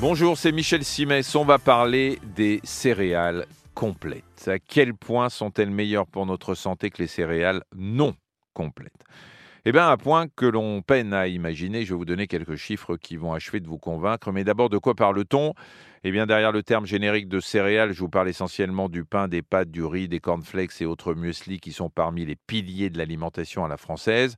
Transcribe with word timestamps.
Bonjour, 0.00 0.38
c'est 0.38 0.50
Michel 0.50 0.82
Simès. 0.82 1.34
On 1.34 1.44
va 1.44 1.58
parler 1.58 2.18
des 2.34 2.60
céréales 2.64 3.44
complètes. 3.74 4.48
À 4.48 4.58
quel 4.58 4.94
point 4.94 5.28
sont-elles 5.28 5.70
meilleures 5.70 6.06
pour 6.06 6.24
notre 6.24 6.54
santé 6.54 6.88
que 6.88 7.02
les 7.02 7.06
céréales 7.06 7.62
non 7.76 8.14
complètes? 8.54 9.04
Eh 9.66 9.72
bien, 9.72 9.90
à 9.90 9.98
point 9.98 10.26
que 10.26 10.46
l'on 10.46 10.80
peine 10.80 11.12
à 11.12 11.26
imaginer. 11.26 11.84
Je 11.84 11.92
vais 11.92 11.98
vous 11.98 12.06
donner 12.06 12.26
quelques 12.26 12.56
chiffres 12.56 12.96
qui 12.96 13.18
vont 13.18 13.34
achever 13.34 13.60
de 13.60 13.68
vous 13.68 13.78
convaincre. 13.78 14.32
Mais 14.32 14.42
d'abord, 14.42 14.70
de 14.70 14.78
quoi 14.78 14.94
parle-t-on? 14.94 15.52
Eh 16.02 16.10
bien, 16.10 16.26
derrière 16.26 16.50
le 16.50 16.62
terme 16.62 16.86
générique 16.86 17.28
de 17.28 17.40
céréales, 17.40 17.92
je 17.92 18.00
vous 18.00 18.08
parle 18.08 18.30
essentiellement 18.30 18.88
du 18.88 19.04
pain, 19.04 19.28
des 19.28 19.42
pâtes, 19.42 19.70
du 19.70 19.84
riz, 19.84 20.08
des 20.08 20.18
cornflakes 20.18 20.80
et 20.80 20.86
autres 20.86 21.12
muesli 21.12 21.60
qui 21.60 21.72
sont 21.72 21.90
parmi 21.90 22.24
les 22.24 22.36
piliers 22.36 22.88
de 22.88 22.96
l'alimentation 22.96 23.62
à 23.62 23.68
la 23.68 23.76
française. 23.76 24.36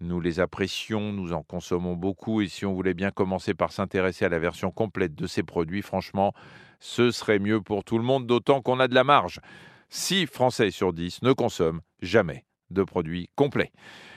Nous 0.00 0.20
les 0.20 0.40
apprécions, 0.40 1.12
nous 1.12 1.32
en 1.32 1.44
consommons 1.44 1.94
beaucoup 1.94 2.40
et 2.40 2.48
si 2.48 2.66
on 2.66 2.74
voulait 2.74 2.94
bien 2.94 3.12
commencer 3.12 3.54
par 3.54 3.70
s'intéresser 3.70 4.24
à 4.24 4.28
la 4.28 4.40
version 4.40 4.72
complète 4.72 5.14
de 5.14 5.28
ces 5.28 5.44
produits, 5.44 5.82
franchement, 5.82 6.32
ce 6.80 7.12
serait 7.12 7.38
mieux 7.38 7.60
pour 7.60 7.84
tout 7.84 7.96
le 7.96 8.04
monde, 8.04 8.26
d'autant 8.26 8.60
qu'on 8.60 8.80
a 8.80 8.88
de 8.88 8.94
la 8.96 9.04
marge. 9.04 9.38
6 9.90 10.26
Français 10.26 10.72
sur 10.72 10.92
10 10.92 11.22
ne 11.22 11.32
consomment 11.32 11.80
jamais 12.02 12.44
de 12.70 12.82
produits 12.82 13.28
complets. 13.36 13.70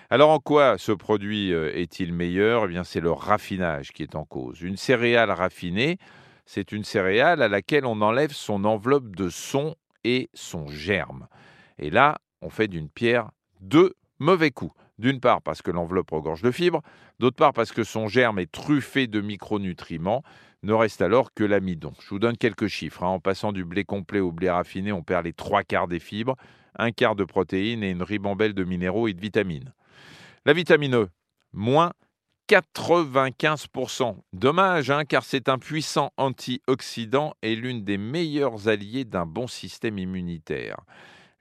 Alors 0.09 0.29
en 0.29 0.39
quoi 0.39 0.77
ce 0.77 0.93
produit 0.93 1.51
euh, 1.51 1.75
est-il 1.75 2.13
meilleur? 2.13 2.63
Eh 2.65 2.67
bien 2.69 2.85
c'est 2.85 3.01
le 3.01 3.11
raffinage 3.11 3.91
qui 3.91 4.03
est 4.03 4.15
en 4.15 4.23
cause. 4.23 4.61
Une 4.61 4.77
céréale 4.77 5.31
raffinée, 5.31 5.97
c'est 6.45 6.71
une 6.71 6.85
céréale 6.85 7.41
à 7.41 7.49
laquelle 7.49 7.85
on 7.85 8.01
enlève 8.01 8.31
son 8.31 8.63
enveloppe 8.63 9.17
de 9.17 9.27
son 9.27 9.75
et 10.05 10.29
son 10.33 10.67
germe. 10.69 11.27
Et 11.77 11.89
là, 11.89 12.19
on 12.41 12.49
fait 12.49 12.69
d'une 12.69 12.87
pierre 12.87 13.31
deux 13.59 13.95
mauvais 14.19 14.51
coups. 14.51 14.73
D'une 14.97 15.19
part 15.19 15.41
parce 15.41 15.61
que 15.61 15.71
l'enveloppe 15.71 16.11
regorge 16.11 16.41
de 16.41 16.51
fibres, 16.51 16.81
d'autre 17.19 17.35
part 17.35 17.51
parce 17.53 17.73
que 17.73 17.83
son 17.83 18.07
germe 18.07 18.39
est 18.39 18.51
truffé 18.51 19.07
de 19.07 19.19
micronutriments. 19.19 20.23
Ne 20.63 20.73
reste 20.73 21.01
alors 21.01 21.33
que 21.33 21.43
l'amidon. 21.43 21.91
Je 22.01 22.09
vous 22.09 22.19
donne 22.19 22.37
quelques 22.37 22.67
chiffres. 22.67 23.03
hein. 23.03 23.09
En 23.09 23.19
passant 23.19 23.51
du 23.51 23.65
blé 23.65 23.83
complet 23.83 24.21
au 24.21 24.31
blé 24.31 24.49
raffiné, 24.49 24.93
on 24.93 25.03
perd 25.03 25.25
les 25.25 25.33
trois 25.33 25.63
quarts 25.63 25.89
des 25.89 25.99
fibres, 25.99 26.35
un 26.79 26.91
quart 26.91 27.15
de 27.15 27.25
protéines 27.25 27.83
et 27.83 27.91
une 27.91 28.03
ribambelle 28.03 28.53
de 28.53 28.63
minéraux 28.63 29.07
et 29.07 29.13
de 29.13 29.21
vitamines. 29.21 29.73
La 30.47 30.53
vitamine 30.53 30.95
E, 30.95 31.09
moins 31.51 31.91
95%. 32.49 34.15
Dommage, 34.31 34.89
hein, 34.89 35.03
car 35.03 35.25
c'est 35.25 35.49
un 35.49 35.57
puissant 35.57 36.13
antioxydant 36.15 37.33
et 37.41 37.53
l'une 37.53 37.83
des 37.83 37.97
meilleures 37.97 38.69
alliées 38.69 39.03
d'un 39.03 39.25
bon 39.25 39.47
système 39.47 39.99
immunitaire. 39.99 40.77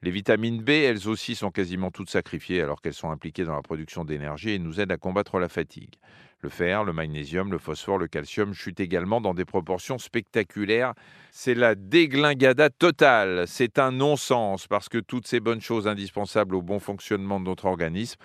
Les 0.03 0.11
vitamines 0.11 0.63
B, 0.63 0.71
elles 0.71 1.09
aussi, 1.09 1.35
sont 1.35 1.51
quasiment 1.51 1.91
toutes 1.91 2.11
sacrifiées 2.11 2.61
alors 2.61 2.83
qu'elles 2.83 2.95
sont 2.95 3.11
impliquées 3.11 3.45
dans 3.45 3.57
la 3.57 3.63
production 3.63 4.05
d'énergie 4.05 4.51
et 4.51 4.59
nous 4.59 4.79
aident 4.79 4.93
à 4.93 4.99
combattre 4.99 5.39
la 5.39 5.49
fatigue. 5.49 5.95
Le 6.41 6.51
fer, 6.51 6.85
le 6.85 6.93
magnésium, 6.93 7.51
le 7.51 7.59
phosphore, 7.59 7.97
le 7.97 8.07
calcium 8.07 8.53
chutent 8.53 8.81
également 8.81 9.23
dans 9.23 9.33
des 9.33 9.47
proportions 9.47 9.97
spectaculaires. 9.97 10.93
C'est 11.31 11.55
la 11.55 11.75
déglingada 11.75 12.69
totale. 12.69 13.49
C'est 13.49 13.79
un 13.79 13.91
non-sens 13.91 14.67
parce 14.67 14.91
que 14.91 14.99
toutes 14.99 15.27
ces 15.27 15.41
bonnes 15.41 15.63
choses 15.63 15.89
indispensables 15.89 16.55
au 16.55 16.63
bon 16.63 16.79
fonctionnement 16.79 17.41
de 17.41 17.47
notre 17.47 17.65
organisme, 17.65 18.21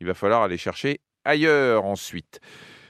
il 0.00 0.06
va 0.06 0.14
falloir 0.14 0.42
aller 0.42 0.58
chercher 0.58 1.00
ailleurs 1.24 1.86
ensuite. 1.86 2.38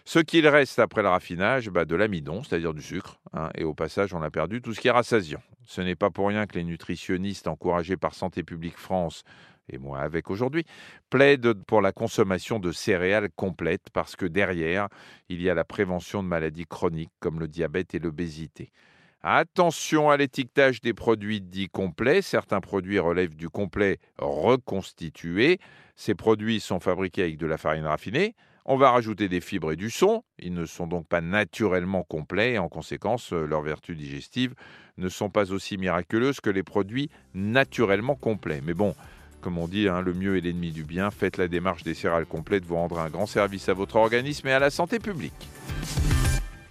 Ce 0.06 0.18
qu'il 0.18 0.46
reste 0.46 0.78
après 0.78 1.02
le 1.02 1.08
raffinage, 1.08 1.70
bah, 1.70 1.86
de 1.86 1.96
l'amidon, 1.96 2.42
c'est-à-dire 2.42 2.74
du 2.74 2.82
sucre, 2.82 3.18
hein, 3.32 3.48
et 3.54 3.64
au 3.64 3.72
passage, 3.72 4.12
on 4.12 4.20
a 4.20 4.30
perdu 4.30 4.60
tout 4.60 4.74
ce 4.74 4.80
qui 4.80 4.88
est 4.88 4.92
rassasiant. 4.92 5.42
Ce 5.66 5.80
n'est 5.80 5.96
pas 5.96 6.10
pour 6.10 6.28
rien 6.28 6.46
que 6.46 6.58
les 6.58 6.64
nutritionnistes 6.64 7.48
encouragés 7.48 7.96
par 7.96 8.14
Santé 8.14 8.42
publique 8.42 8.76
France, 8.76 9.22
et 9.70 9.78
moi 9.78 10.00
avec 10.00 10.30
aujourd'hui, 10.30 10.64
plaident 11.08 11.54
pour 11.64 11.80
la 11.80 11.92
consommation 11.92 12.58
de 12.58 12.70
céréales 12.70 13.30
complètes 13.34 13.88
parce 13.94 14.14
que 14.14 14.26
derrière, 14.26 14.88
il 15.30 15.40
y 15.40 15.48
a 15.48 15.54
la 15.54 15.64
prévention 15.64 16.22
de 16.22 16.28
maladies 16.28 16.66
chroniques 16.66 17.12
comme 17.18 17.40
le 17.40 17.48
diabète 17.48 17.94
et 17.94 17.98
l'obésité. 17.98 18.72
Attention 19.22 20.10
à 20.10 20.18
l'étiquetage 20.18 20.82
des 20.82 20.92
produits 20.92 21.40
dits 21.40 21.70
complets. 21.70 22.20
Certains 22.20 22.60
produits 22.60 22.98
relèvent 22.98 23.36
du 23.36 23.48
complet 23.48 23.98
reconstitué. 24.18 25.60
Ces 25.96 26.14
produits 26.14 26.60
sont 26.60 26.78
fabriqués 26.78 27.22
avec 27.22 27.38
de 27.38 27.46
la 27.46 27.56
farine 27.56 27.86
raffinée. 27.86 28.34
On 28.66 28.76
va 28.76 28.90
rajouter 28.90 29.28
des 29.28 29.40
fibres 29.40 29.72
et 29.72 29.76
du 29.76 29.90
son. 29.90 30.24
Ils 30.38 30.54
ne 30.54 30.64
sont 30.64 30.86
donc 30.86 31.06
pas 31.06 31.20
naturellement 31.20 32.02
complets 32.02 32.54
et 32.54 32.58
en 32.58 32.68
conséquence, 32.68 33.32
euh, 33.32 33.44
leurs 33.44 33.60
vertus 33.60 33.96
digestives 33.96 34.54
ne 34.96 35.08
sont 35.08 35.28
pas 35.28 35.52
aussi 35.52 35.76
miraculeuses 35.76 36.40
que 36.40 36.50
les 36.50 36.62
produits 36.62 37.10
naturellement 37.34 38.14
complets. 38.14 38.62
Mais 38.64 38.72
bon, 38.72 38.94
comme 39.42 39.58
on 39.58 39.68
dit, 39.68 39.88
hein, 39.88 40.00
le 40.00 40.14
mieux 40.14 40.38
est 40.38 40.40
l'ennemi 40.40 40.70
du 40.72 40.84
bien. 40.84 41.10
Faites 41.10 41.36
la 41.36 41.48
démarche 41.48 41.82
des 41.82 41.92
céréales 41.92 42.24
complètes, 42.24 42.64
vous 42.64 42.76
rendrez 42.76 43.02
un 43.02 43.10
grand 43.10 43.26
service 43.26 43.68
à 43.68 43.74
votre 43.74 43.96
organisme 43.96 44.48
et 44.48 44.52
à 44.52 44.58
la 44.58 44.70
santé 44.70 44.98
publique. 44.98 45.34